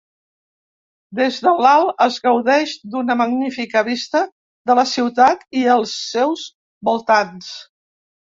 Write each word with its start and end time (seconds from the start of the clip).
Des 1.17 1.35
de 1.47 1.51
l'alt 1.65 1.91
es 2.05 2.15
gaudeix 2.27 2.71
d'una 2.95 3.17
magnífica 3.19 3.83
vista 3.91 4.23
de 4.71 4.77
la 4.81 4.87
ciutat 4.95 5.45
i 5.61 5.65
els 5.77 5.93
seus 6.15 6.47
voltants. 6.91 7.55